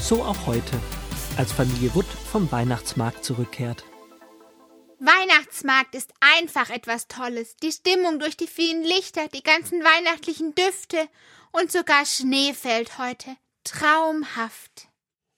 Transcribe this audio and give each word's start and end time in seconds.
So 0.00 0.24
auch 0.24 0.46
heute, 0.46 0.80
als 1.36 1.52
Familie 1.52 1.94
Wood 1.94 2.06
vom 2.06 2.50
Weihnachtsmarkt 2.50 3.24
zurückkehrt. 3.24 3.84
Weihnachtsmarkt 4.98 5.94
ist 5.94 6.12
einfach 6.20 6.70
etwas 6.70 7.06
Tolles. 7.06 7.56
Die 7.62 7.70
Stimmung 7.70 8.18
durch 8.18 8.36
die 8.36 8.46
vielen 8.46 8.82
Lichter, 8.82 9.28
die 9.28 9.42
ganzen 9.42 9.82
weihnachtlichen 9.84 10.54
Düfte 10.54 11.08
und 11.52 11.70
sogar 11.70 12.06
Schnee 12.06 12.54
fällt 12.54 12.98
heute. 12.98 13.36
Traumhaft. 13.64 14.88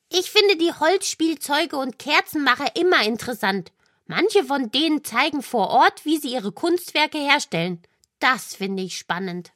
Ich 0.09 0.31
finde 0.31 0.57
die 0.57 0.73
Holzspielzeuge 0.73 1.77
und 1.77 1.99
Kerzenmacher 1.99 2.77
immer 2.77 3.03
interessant. 3.05 3.73
Manche 4.07 4.45
von 4.45 4.71
denen 4.71 5.05
zeigen 5.05 5.43
vor 5.43 5.71
Ort, 5.71 6.05
wie 6.05 6.19
sie 6.19 6.33
ihre 6.33 6.53
Kunstwerke 6.53 7.19
herstellen. 7.19 7.83
Das 8.21 8.55
finde 8.55 8.83
ich 8.83 8.97
spannend. 8.97 9.53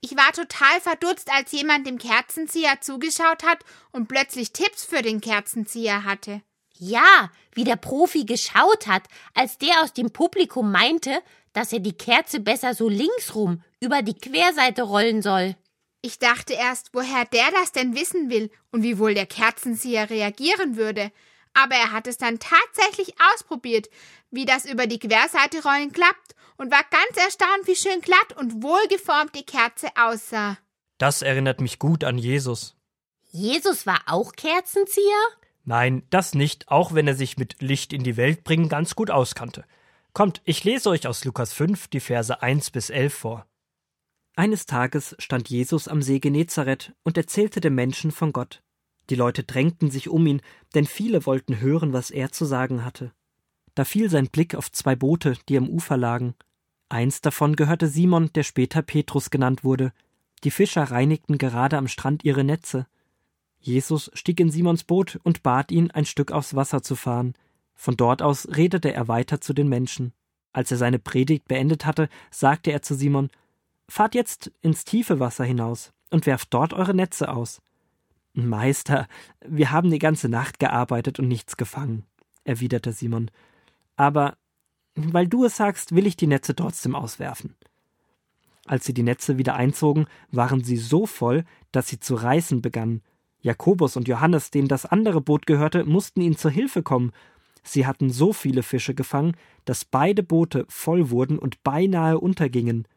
Ich 0.00 0.16
war 0.16 0.32
total 0.32 0.80
verdutzt, 0.80 1.30
als 1.32 1.52
jemand 1.52 1.86
dem 1.86 1.98
Kerzenzieher 1.98 2.80
zugeschaut 2.80 3.42
hat 3.44 3.64
und 3.92 4.08
plötzlich 4.08 4.52
Tipps 4.52 4.84
für 4.84 5.02
den 5.02 5.20
Kerzenzieher 5.20 6.04
hatte. 6.04 6.42
Ja, 6.78 7.30
wie 7.52 7.64
der 7.64 7.76
Profi 7.76 8.24
geschaut 8.24 8.86
hat, 8.86 9.04
als 9.34 9.58
der 9.58 9.82
aus 9.82 9.92
dem 9.94 10.10
Publikum 10.10 10.70
meinte, 10.70 11.20
dass 11.54 11.72
er 11.72 11.80
die 11.80 11.96
Kerze 11.96 12.40
besser 12.40 12.74
so 12.74 12.88
linksrum 12.88 13.62
über 13.80 14.02
die 14.02 14.14
Querseite 14.14 14.82
rollen 14.82 15.22
soll. 15.22 15.56
Ich 16.02 16.18
dachte 16.18 16.52
erst, 16.52 16.90
woher 16.92 17.24
der 17.24 17.50
das 17.50 17.72
denn 17.72 17.96
wissen 17.96 18.28
will 18.28 18.50
und 18.70 18.82
wie 18.82 18.98
wohl 18.98 19.14
der 19.14 19.26
Kerzenzieher 19.26 20.10
reagieren 20.10 20.76
würde. 20.76 21.10
Aber 21.56 21.74
er 21.74 21.90
hat 21.90 22.06
es 22.06 22.18
dann 22.18 22.38
tatsächlich 22.38 23.14
ausprobiert, 23.32 23.88
wie 24.30 24.44
das 24.44 24.66
über 24.66 24.86
die 24.86 24.98
Querseite 24.98 25.62
rollen 25.62 25.90
klappt 25.90 26.34
und 26.58 26.70
war 26.70 26.84
ganz 26.90 27.24
erstaunt, 27.24 27.66
wie 27.66 27.76
schön 27.76 28.02
glatt 28.02 28.36
und 28.36 28.62
wohlgeformt 28.62 29.34
die 29.34 29.46
Kerze 29.46 29.88
aussah. 29.96 30.58
Das 30.98 31.22
erinnert 31.22 31.62
mich 31.62 31.78
gut 31.78 32.04
an 32.04 32.18
Jesus. 32.18 32.76
Jesus 33.30 33.86
war 33.86 34.00
auch 34.06 34.32
Kerzenzieher? 34.32 35.04
Nein, 35.64 36.02
das 36.10 36.34
nicht, 36.34 36.68
auch 36.68 36.94
wenn 36.94 37.08
er 37.08 37.14
sich 37.14 37.38
mit 37.38 37.60
Licht 37.60 37.92
in 37.92 38.04
die 38.04 38.16
Welt 38.16 38.44
bringen 38.44 38.68
ganz 38.68 38.94
gut 38.94 39.10
auskannte. 39.10 39.64
Kommt, 40.12 40.42
ich 40.44 40.62
lese 40.62 40.90
euch 40.90 41.06
aus 41.06 41.24
Lukas 41.24 41.52
5 41.54 41.88
die 41.88 42.00
Verse 42.00 42.42
1 42.42 42.70
bis 42.70 42.90
11 42.90 43.14
vor. 43.14 43.46
Eines 44.36 44.66
Tages 44.66 45.16
stand 45.18 45.48
Jesus 45.48 45.88
am 45.88 46.02
See 46.02 46.18
Genezareth 46.18 46.92
und 47.02 47.16
erzählte 47.16 47.60
den 47.60 47.74
Menschen 47.74 48.10
von 48.10 48.32
Gott. 48.32 48.62
Die 49.10 49.14
Leute 49.14 49.44
drängten 49.44 49.90
sich 49.90 50.08
um 50.08 50.26
ihn, 50.26 50.42
denn 50.74 50.86
viele 50.86 51.26
wollten 51.26 51.60
hören, 51.60 51.92
was 51.92 52.10
er 52.10 52.32
zu 52.32 52.44
sagen 52.44 52.84
hatte. 52.84 53.12
Da 53.74 53.84
fiel 53.84 54.10
sein 54.10 54.28
Blick 54.28 54.54
auf 54.54 54.72
zwei 54.72 54.96
Boote, 54.96 55.34
die 55.48 55.56
am 55.56 55.68
Ufer 55.68 55.96
lagen. 55.96 56.34
Eins 56.88 57.20
davon 57.20 57.56
gehörte 57.56 57.88
Simon, 57.88 58.32
der 58.34 58.42
später 58.42 58.82
Petrus 58.82 59.30
genannt 59.30 59.64
wurde. 59.64 59.92
Die 60.44 60.50
Fischer 60.50 60.84
reinigten 60.84 61.38
gerade 61.38 61.76
am 61.76 61.88
Strand 61.88 62.24
ihre 62.24 62.44
Netze. 62.44 62.86
Jesus 63.58 64.10
stieg 64.14 64.38
in 64.40 64.50
Simons 64.50 64.84
Boot 64.84 65.18
und 65.24 65.42
bat 65.42 65.72
ihn, 65.72 65.90
ein 65.90 66.04
Stück 66.04 66.32
aufs 66.32 66.54
Wasser 66.54 66.82
zu 66.82 66.94
fahren. 66.94 67.34
Von 67.74 67.96
dort 67.96 68.22
aus 68.22 68.48
redete 68.56 68.94
er 68.94 69.08
weiter 69.08 69.40
zu 69.40 69.52
den 69.52 69.68
Menschen. 69.68 70.12
Als 70.52 70.70
er 70.70 70.78
seine 70.78 70.98
Predigt 70.98 71.48
beendet 71.48 71.84
hatte, 71.84 72.08
sagte 72.30 72.72
er 72.72 72.82
zu 72.82 72.94
Simon 72.94 73.30
Fahrt 73.88 74.14
jetzt 74.14 74.50
ins 74.62 74.84
tiefe 74.84 75.20
Wasser 75.20 75.44
hinaus 75.44 75.92
und 76.10 76.26
werft 76.26 76.52
dort 76.54 76.72
eure 76.72 76.94
Netze 76.94 77.28
aus. 77.28 77.60
Meister, 78.44 79.06
wir 79.46 79.70
haben 79.70 79.90
die 79.90 79.98
ganze 79.98 80.28
Nacht 80.28 80.58
gearbeitet 80.58 81.18
und 81.18 81.28
nichts 81.28 81.56
gefangen, 81.56 82.04
erwiderte 82.44 82.92
Simon. 82.92 83.30
Aber 83.96 84.36
weil 84.94 85.26
du 85.26 85.44
es 85.44 85.56
sagst, 85.56 85.94
will 85.94 86.06
ich 86.06 86.16
die 86.16 86.26
Netze 86.26 86.54
trotzdem 86.54 86.94
auswerfen. 86.94 87.54
Als 88.66 88.84
sie 88.84 88.94
die 88.94 89.02
Netze 89.02 89.38
wieder 89.38 89.54
einzogen, 89.54 90.06
waren 90.30 90.64
sie 90.64 90.76
so 90.76 91.06
voll, 91.06 91.44
dass 91.70 91.88
sie 91.88 92.00
zu 92.00 92.14
reißen 92.14 92.62
begannen, 92.62 93.02
Jakobus 93.46 93.96
und 93.96 94.08
Johannes, 94.08 94.50
denen 94.50 94.66
das 94.66 94.86
andere 94.86 95.20
Boot 95.20 95.46
gehörte, 95.46 95.84
mussten 95.84 96.20
ihnen 96.20 96.36
zur 96.36 96.50
Hilfe 96.50 96.82
kommen. 96.82 97.12
Sie 97.62 97.86
hatten 97.86 98.10
so 98.10 98.32
viele 98.32 98.64
Fische 98.64 98.92
gefangen, 98.92 99.36
dass 99.64 99.84
beide 99.84 100.24
Boote 100.24 100.66
voll 100.68 101.10
wurden 101.10 101.38
und 101.38 101.62
beinahe 101.62 102.18
untergingen. 102.18 102.88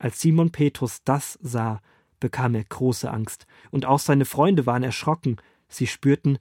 Als 0.00 0.20
Simon 0.20 0.50
Petrus 0.50 1.02
das 1.04 1.38
sah, 1.42 1.80
bekam 2.24 2.54
er 2.54 2.64
große 2.64 3.10
Angst, 3.10 3.46
und 3.70 3.84
auch 3.84 3.98
seine 3.98 4.24
Freunde 4.24 4.64
waren 4.64 4.82
erschrocken. 4.82 5.36
Sie 5.68 5.86
spürten, 5.86 6.38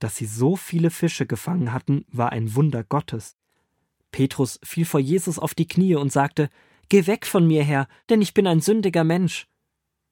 dass 0.00 0.16
sie 0.16 0.26
so 0.26 0.56
viele 0.56 0.90
Fische 0.90 1.26
gefangen 1.26 1.72
hatten, 1.72 2.04
war 2.10 2.32
ein 2.32 2.56
Wunder 2.56 2.82
Gottes. 2.82 3.36
Petrus 4.10 4.58
fiel 4.64 4.84
vor 4.84 4.98
Jesus 4.98 5.38
auf 5.38 5.54
die 5.54 5.68
Knie 5.68 5.94
und 5.94 6.10
sagte 6.10 6.50
Geh 6.88 7.06
weg 7.06 7.24
von 7.24 7.46
mir, 7.46 7.62
Herr, 7.62 7.86
denn 8.10 8.20
ich 8.20 8.34
bin 8.34 8.48
ein 8.48 8.60
sündiger 8.60 9.04
Mensch. 9.04 9.46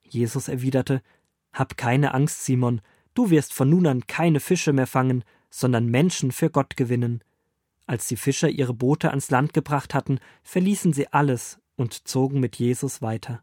Jesus 0.04 0.46
erwiderte 0.46 1.02
hab 1.52 1.76
keine 1.76 2.14
Angst, 2.14 2.44
Simon, 2.44 2.80
du 3.14 3.30
wirst 3.30 3.52
von 3.52 3.68
nun 3.68 3.88
an 3.88 4.06
keine 4.06 4.38
Fische 4.38 4.72
mehr 4.72 4.86
fangen, 4.86 5.24
sondern 5.50 5.86
Menschen 5.86 6.30
für 6.30 6.50
Gott 6.50 6.76
gewinnen. 6.76 7.24
Als 7.88 8.06
die 8.06 8.16
Fischer 8.16 8.48
ihre 8.48 8.74
Boote 8.74 9.10
ans 9.10 9.30
Land 9.30 9.54
gebracht 9.54 9.92
hatten, 9.92 10.20
verließen 10.44 10.92
sie 10.92 11.08
alles 11.08 11.58
und 11.74 12.06
zogen 12.06 12.38
mit 12.38 12.54
Jesus 12.54 13.02
weiter. 13.02 13.42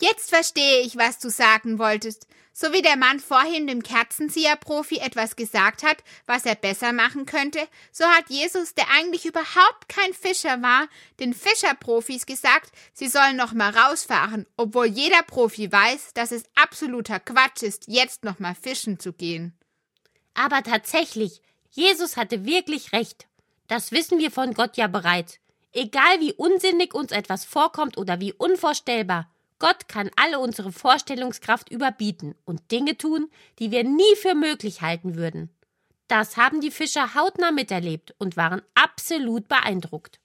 Jetzt 0.00 0.30
verstehe 0.30 0.80
ich, 0.80 0.96
was 0.96 1.18
du 1.18 1.28
sagen 1.28 1.78
wolltest. 1.78 2.26
So 2.52 2.72
wie 2.72 2.82
der 2.82 2.96
Mann 2.96 3.20
vorhin 3.20 3.66
dem 3.66 3.82
Kerzenzieher-Profi 3.82 4.98
etwas 4.98 5.36
gesagt 5.36 5.82
hat, 5.82 5.98
was 6.26 6.44
er 6.46 6.56
besser 6.56 6.92
machen 6.92 7.24
könnte, 7.24 7.60
so 7.92 8.04
hat 8.04 8.28
Jesus, 8.28 8.74
der 8.74 8.86
eigentlich 8.90 9.24
überhaupt 9.24 9.88
kein 9.88 10.12
Fischer 10.14 10.60
war, 10.60 10.88
den 11.20 11.32
Fischerprofis 11.32 12.26
gesagt, 12.26 12.72
sie 12.92 13.08
sollen 13.08 13.36
noch 13.36 13.52
mal 13.52 13.70
rausfahren, 13.70 14.46
obwohl 14.56 14.86
jeder 14.86 15.22
Profi 15.22 15.70
weiß, 15.70 16.12
dass 16.14 16.32
es 16.32 16.44
absoluter 16.54 17.20
Quatsch 17.20 17.62
ist, 17.62 17.84
jetzt 17.86 18.24
noch 18.24 18.40
mal 18.40 18.54
fischen 18.54 18.98
zu 18.98 19.12
gehen. 19.12 19.56
Aber 20.34 20.62
tatsächlich, 20.62 21.42
Jesus 21.70 22.16
hatte 22.16 22.44
wirklich 22.44 22.92
recht. 22.92 23.26
Das 23.68 23.92
wissen 23.92 24.18
wir 24.18 24.30
von 24.30 24.54
Gott 24.54 24.76
ja 24.76 24.88
bereits. 24.88 25.38
Egal 25.72 26.18
wie 26.18 26.32
unsinnig 26.32 26.94
uns 26.94 27.12
etwas 27.12 27.44
vorkommt 27.44 27.96
oder 27.96 28.18
wie 28.18 28.32
unvorstellbar, 28.32 29.30
Gott 29.60 29.86
kann 29.86 30.10
alle 30.16 30.40
unsere 30.40 30.72
Vorstellungskraft 30.72 31.70
überbieten 31.70 32.34
und 32.44 32.72
Dinge 32.72 32.96
tun, 32.96 33.30
die 33.60 33.70
wir 33.70 33.84
nie 33.84 34.16
für 34.16 34.34
möglich 34.34 34.82
halten 34.82 35.14
würden. 35.14 35.54
Das 36.08 36.36
haben 36.36 36.60
die 36.60 36.72
Fischer 36.72 37.14
hautnah 37.14 37.52
miterlebt 37.52 38.16
und 38.18 38.36
waren 38.36 38.62
absolut 38.74 39.46
beeindruckt. 39.46 40.18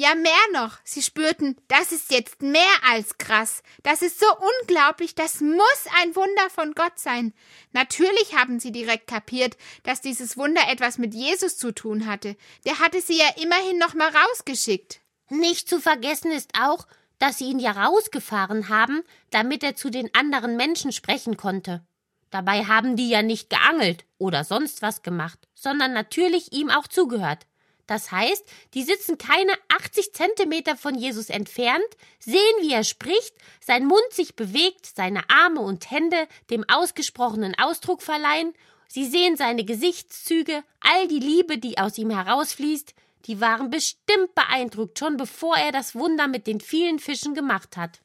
Ja, 0.00 0.14
mehr 0.14 0.32
noch. 0.52 0.78
Sie 0.84 1.02
spürten, 1.02 1.56
das 1.66 1.90
ist 1.90 2.12
jetzt 2.12 2.40
mehr 2.40 2.62
als 2.88 3.18
krass. 3.18 3.64
Das 3.82 4.00
ist 4.00 4.20
so 4.20 4.26
unglaublich, 4.60 5.16
das 5.16 5.40
muss 5.40 5.84
ein 6.00 6.14
Wunder 6.14 6.48
von 6.50 6.72
Gott 6.74 7.00
sein. 7.00 7.34
Natürlich 7.72 8.36
haben 8.36 8.60
sie 8.60 8.70
direkt 8.70 9.08
kapiert, 9.08 9.56
dass 9.82 10.00
dieses 10.00 10.36
Wunder 10.36 10.62
etwas 10.70 10.98
mit 10.98 11.14
Jesus 11.14 11.58
zu 11.58 11.72
tun 11.72 12.06
hatte. 12.06 12.36
Der 12.64 12.78
hatte 12.78 13.00
sie 13.00 13.18
ja 13.18 13.28
immerhin 13.42 13.78
noch 13.78 13.94
mal 13.94 14.08
rausgeschickt. 14.08 15.00
Nicht 15.30 15.68
zu 15.68 15.80
vergessen 15.80 16.30
ist 16.30 16.52
auch, 16.56 16.86
dass 17.18 17.38
sie 17.38 17.46
ihn 17.46 17.58
ja 17.58 17.72
rausgefahren 17.72 18.68
haben, 18.68 19.02
damit 19.30 19.62
er 19.62 19.76
zu 19.76 19.90
den 19.90 20.14
anderen 20.14 20.56
Menschen 20.56 20.92
sprechen 20.92 21.36
konnte. 21.36 21.84
Dabei 22.30 22.64
haben 22.64 22.96
die 22.96 23.08
ja 23.08 23.22
nicht 23.22 23.50
geangelt 23.50 24.04
oder 24.18 24.44
sonst 24.44 24.82
was 24.82 25.02
gemacht, 25.02 25.38
sondern 25.54 25.92
natürlich 25.92 26.52
ihm 26.52 26.70
auch 26.70 26.86
zugehört. 26.86 27.46
Das 27.86 28.12
heißt, 28.12 28.44
die 28.74 28.82
sitzen 28.82 29.16
keine 29.16 29.52
80 29.68 30.12
Zentimeter 30.12 30.76
von 30.76 30.94
Jesus 30.94 31.30
entfernt, 31.30 31.86
sehen, 32.18 32.42
wie 32.60 32.72
er 32.72 32.84
spricht, 32.84 33.34
sein 33.64 33.86
Mund 33.86 34.04
sich 34.10 34.36
bewegt, 34.36 34.84
seine 34.84 35.22
Arme 35.30 35.60
und 35.60 35.90
Hände 35.90 36.28
dem 36.50 36.68
ausgesprochenen 36.68 37.54
Ausdruck 37.58 38.02
verleihen, 38.02 38.52
sie 38.88 39.06
sehen 39.06 39.38
seine 39.38 39.64
Gesichtszüge, 39.64 40.62
all 40.80 41.08
die 41.08 41.18
Liebe, 41.18 41.56
die 41.56 41.78
aus 41.78 41.96
ihm 41.96 42.10
herausfließt, 42.10 42.94
die 43.28 43.40
waren 43.40 43.70
bestimmt 43.70 44.34
beeindruckt, 44.34 44.98
schon 44.98 45.16
bevor 45.16 45.56
er 45.56 45.70
das 45.70 45.94
Wunder 45.94 46.26
mit 46.26 46.46
den 46.46 46.60
vielen 46.60 46.98
Fischen 46.98 47.34
gemacht 47.34 47.76
hat. 47.76 48.00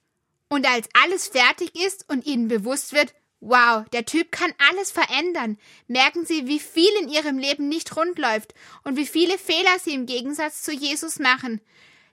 Und 0.49 0.67
als 0.67 0.87
alles 1.01 1.29
fertig 1.29 1.73
ist 1.75 2.07
und 2.09 2.25
ihnen 2.25 2.49
bewusst 2.49 2.93
wird, 2.93 3.13
wow, 3.39 3.85
der 3.93 4.05
Typ 4.05 4.31
kann 4.31 4.53
alles 4.69 4.91
verändern, 4.91 5.57
merken 5.87 6.25
sie, 6.25 6.47
wie 6.47 6.59
viel 6.59 6.91
in 7.01 7.09
ihrem 7.09 7.37
Leben 7.37 7.69
nicht 7.69 7.95
rund 7.95 8.19
läuft 8.19 8.53
und 8.83 8.97
wie 8.97 9.07
viele 9.07 9.37
Fehler 9.37 9.79
sie 9.81 9.93
im 9.93 10.05
Gegensatz 10.05 10.61
zu 10.61 10.71
Jesus 10.71 11.19
machen. 11.19 11.61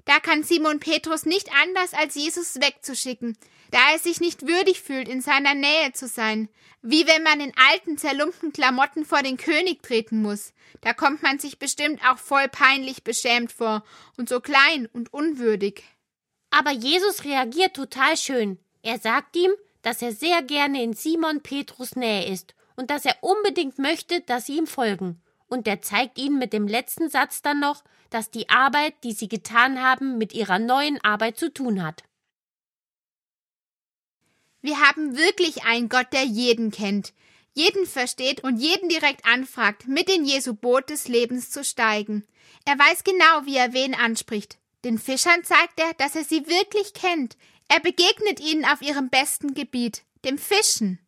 Da 0.05 0.21
kann 0.21 0.43
Simon 0.43 0.81
Petrus 0.81 1.27
nicht 1.27 1.51
anders, 1.63 1.93
als 1.93 2.15
Jesus 2.15 2.57
wegzuschicken. 2.57 3.37
Da 3.71 3.79
er 3.93 3.99
sich 3.99 4.21
nicht 4.21 4.47
würdig 4.47 4.81
fühlt, 4.83 5.09
in 5.09 5.21
seiner 5.21 5.55
Nähe 5.55 5.93
zu 5.93 6.09
sein. 6.09 6.49
Wie 6.83 7.07
wenn 7.07 7.23
man 7.23 7.41
in 7.41 7.53
alten, 7.71 7.99
zerlumpten 7.99 8.53
Klamotten 8.53 9.05
vor 9.05 9.23
den 9.23 9.37
König 9.37 9.83
treten 9.83 10.23
muss. 10.23 10.53
Da 10.81 10.95
kommt 10.95 11.23
man 11.23 11.39
sich 11.39 11.59
bestimmt 11.59 12.01
auch 12.09 12.19
voll 12.19 12.49
peinlich 12.49 13.05
beschämt 13.05 13.53
vor 13.53 13.85
und 14.17 14.29
so 14.29 14.41
klein 14.41 14.89
und 14.93 15.13
unwürdig. 15.13 15.85
Aber 16.51 16.71
Jesus 16.71 17.25
reagiert 17.25 17.75
total 17.75 18.17
schön. 18.17 18.59
Er 18.83 18.99
sagt 18.99 19.37
ihm, 19.37 19.53
dass 19.83 20.03
er 20.03 20.13
sehr 20.13 20.43
gerne 20.43 20.83
in 20.83 20.95
Simon 20.95 21.43
Petrus 21.43 21.97
Nähe 21.97 22.27
ist 22.27 22.55
und 22.77 22.91
dass 22.91 23.05
er 23.05 23.17
unbedingt 23.21 23.79
möchte, 23.79 24.21
dass 24.23 24.47
sie 24.47 24.57
ihm 24.57 24.67
folgen. 24.67 25.23
Und 25.49 25.67
er 25.67 25.83
zeigt 25.83 26.19
ihnen 26.19 26.39
mit 26.39 26.53
dem 26.53 26.67
letzten 26.67 27.11
Satz 27.11 27.43
dann 27.43 27.61
noch, 27.61 27.83
dass 28.09 28.31
die 28.31 28.49
Arbeit, 28.49 28.95
die 29.05 29.13
sie 29.13 29.29
getan 29.29 29.83
haben, 29.83 30.19
mit 30.19 30.33
ihrer 30.33 30.59
neuen 30.59 31.03
Arbeit 31.03 31.39
zu 31.39 31.53
tun 31.53 31.83
hat. 31.85 32.03
Wir 34.63 34.81
haben 34.81 35.17
wirklich 35.17 35.65
einen 35.65 35.89
Gott, 35.89 36.13
der 36.13 36.25
jeden 36.25 36.71
kennt, 36.71 37.13
jeden 37.55 37.87
versteht 37.87 38.45
und 38.45 38.59
jeden 38.59 38.89
direkt 38.89 39.25
anfragt, 39.25 39.89
mit 39.89 40.09
in 40.11 40.25
Jesu 40.25 40.55
Boot 40.55 40.91
des 40.91 41.09
Lebens 41.09 41.51
zu 41.51 41.65
steigen. 41.65 42.27
Er 42.65 42.79
weiß 42.79 43.05
genau, 43.05 43.45
wie 43.45 43.57
er 43.57 43.73
wen 43.73 43.95
anspricht. 43.95 44.59
Den 44.85 44.99
Fischern 44.99 45.45
zeigt 45.45 45.79
er, 45.79 45.93
dass 45.95 46.17
er 46.17 46.25
sie 46.25 46.47
wirklich 46.47 46.95
kennt. 46.95 47.37
Er 47.69 47.81
begegnet 47.81 48.41
ihnen 48.41 48.65
auf 48.65 48.83
ihrem 48.83 49.11
besten 49.11 49.55
Gebiet, 49.55 50.03
dem 50.25 50.39
Fischen. 50.39 50.99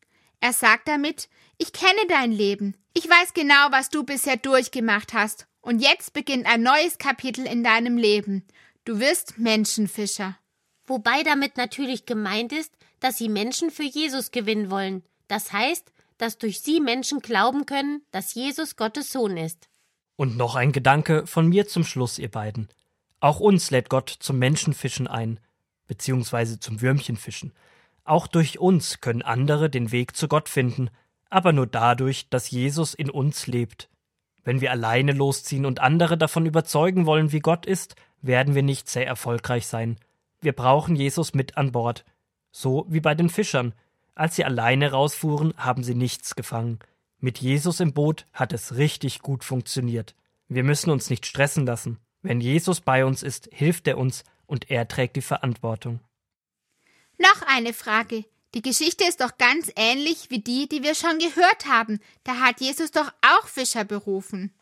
Er 0.40 0.52
sagt 0.52 0.88
damit, 0.88 1.28
ich 1.58 1.72
kenne 1.72 2.06
dein 2.08 2.32
Leben. 2.32 2.76
Ich 2.94 3.08
weiß 3.08 3.34
genau, 3.34 3.70
was 3.70 3.88
du 3.88 4.02
bisher 4.02 4.36
durchgemacht 4.36 5.14
hast. 5.14 5.46
Und 5.60 5.80
jetzt 5.80 6.12
beginnt 6.12 6.46
ein 6.46 6.62
neues 6.62 6.98
Kapitel 6.98 7.46
in 7.46 7.62
deinem 7.62 7.96
Leben. 7.96 8.44
Du 8.84 8.98
wirst 8.98 9.38
Menschenfischer. 9.38 10.36
Wobei 10.86 11.22
damit 11.22 11.56
natürlich 11.56 12.04
gemeint 12.04 12.52
ist, 12.52 12.72
dass 13.02 13.18
sie 13.18 13.28
Menschen 13.28 13.70
für 13.70 13.82
Jesus 13.82 14.30
gewinnen 14.30 14.70
wollen. 14.70 15.02
Das 15.26 15.52
heißt, 15.52 15.92
dass 16.18 16.38
durch 16.38 16.60
sie 16.60 16.80
Menschen 16.80 17.18
glauben 17.18 17.66
können, 17.66 18.02
dass 18.12 18.34
Jesus 18.34 18.76
Gottes 18.76 19.12
Sohn 19.12 19.36
ist. 19.36 19.68
Und 20.14 20.36
noch 20.36 20.54
ein 20.54 20.70
Gedanke 20.70 21.26
von 21.26 21.48
mir 21.48 21.66
zum 21.66 21.84
Schluss, 21.84 22.18
ihr 22.18 22.30
beiden. 22.30 22.68
Auch 23.18 23.40
uns 23.40 23.72
lädt 23.72 23.88
Gott 23.88 24.08
zum 24.08 24.38
Menschenfischen 24.38 25.08
ein, 25.08 25.40
beziehungsweise 25.88 26.60
zum 26.60 26.80
Würmchenfischen. 26.80 27.52
Auch 28.04 28.28
durch 28.28 28.60
uns 28.60 29.00
können 29.00 29.22
andere 29.22 29.68
den 29.68 29.90
Weg 29.90 30.16
zu 30.16 30.28
Gott 30.28 30.48
finden, 30.48 30.88
aber 31.28 31.52
nur 31.52 31.66
dadurch, 31.66 32.28
dass 32.28 32.50
Jesus 32.50 32.94
in 32.94 33.10
uns 33.10 33.48
lebt. 33.48 33.88
Wenn 34.44 34.60
wir 34.60 34.70
alleine 34.70 35.12
losziehen 35.12 35.66
und 35.66 35.80
andere 35.80 36.16
davon 36.16 36.46
überzeugen 36.46 37.04
wollen, 37.06 37.32
wie 37.32 37.40
Gott 37.40 37.66
ist, 37.66 37.96
werden 38.20 38.54
wir 38.54 38.62
nicht 38.62 38.88
sehr 38.88 39.06
erfolgreich 39.08 39.66
sein. 39.66 39.98
Wir 40.40 40.52
brauchen 40.52 40.94
Jesus 40.94 41.34
mit 41.34 41.56
an 41.56 41.72
Bord. 41.72 42.04
So 42.52 42.86
wie 42.88 43.00
bei 43.00 43.14
den 43.14 43.30
Fischern. 43.30 43.74
Als 44.14 44.36
sie 44.36 44.44
alleine 44.44 44.92
rausfuhren, 44.92 45.54
haben 45.56 45.82
sie 45.82 45.94
nichts 45.94 46.36
gefangen. 46.36 46.78
Mit 47.18 47.38
Jesus 47.38 47.80
im 47.80 47.92
Boot 47.92 48.26
hat 48.32 48.52
es 48.52 48.76
richtig 48.76 49.20
gut 49.20 49.42
funktioniert. 49.42 50.14
Wir 50.48 50.62
müssen 50.62 50.90
uns 50.90 51.08
nicht 51.08 51.26
stressen 51.26 51.66
lassen. 51.66 51.98
Wenn 52.20 52.40
Jesus 52.40 52.80
bei 52.80 53.04
uns 53.04 53.22
ist, 53.22 53.48
hilft 53.52 53.88
er 53.88 53.98
uns 53.98 54.24
und 54.46 54.70
er 54.70 54.86
trägt 54.86 55.16
die 55.16 55.22
Verantwortung. 55.22 56.00
Noch 57.18 57.42
eine 57.46 57.72
Frage. 57.72 58.24
Die 58.54 58.62
Geschichte 58.62 59.04
ist 59.04 59.22
doch 59.22 59.38
ganz 59.38 59.72
ähnlich 59.76 60.28
wie 60.28 60.40
die, 60.40 60.68
die 60.68 60.82
wir 60.82 60.94
schon 60.94 61.18
gehört 61.18 61.66
haben. 61.66 62.00
Da 62.22 62.40
hat 62.40 62.60
Jesus 62.60 62.90
doch 62.90 63.10
auch 63.22 63.46
Fischer 63.46 63.84
berufen. 63.84 64.52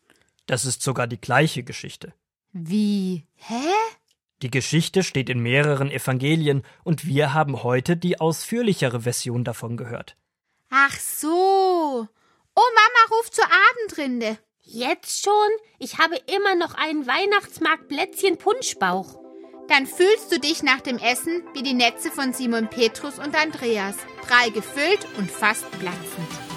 Das 0.46 0.64
ist 0.64 0.82
sogar 0.82 1.06
die 1.06 1.20
gleiche 1.20 1.64
Geschichte. 1.64 2.14
Wie? 2.52 3.26
Hä? 3.34 3.64
Die 4.42 4.50
Geschichte 4.50 5.02
steht 5.02 5.28
in 5.28 5.40
mehreren 5.40 5.90
Evangelien 5.90 6.62
und 6.82 7.06
wir 7.06 7.34
haben 7.34 7.62
heute 7.62 7.96
die 7.96 8.20
ausführlichere 8.20 9.02
Version 9.02 9.44
davon 9.44 9.76
gehört. 9.76 10.16
Ach 10.70 10.98
so. 10.98 12.06
Oh, 12.54 12.68
Mama 12.74 13.18
ruft 13.18 13.34
zur 13.34 13.44
Abendrinde. 13.44 14.38
Jetzt 14.62 15.22
schon? 15.22 15.32
Ich 15.78 15.98
habe 15.98 16.16
immer 16.16 16.54
noch 16.54 16.74
einen 16.74 17.06
Weihnachtsmarkt 17.06 17.88
Plätzchen 17.88 18.38
Punschbauch. 18.38 19.18
Dann 19.68 19.86
fühlst 19.86 20.32
du 20.32 20.40
dich 20.40 20.62
nach 20.62 20.80
dem 20.80 20.98
Essen 20.98 21.42
wie 21.54 21.62
die 21.62 21.74
Netze 21.74 22.10
von 22.10 22.32
Simon 22.32 22.68
Petrus 22.70 23.18
und 23.18 23.36
Andreas, 23.36 23.96
prall 24.22 24.50
gefüllt 24.50 25.06
und 25.18 25.30
fast 25.30 25.70
platzend. 25.78 26.49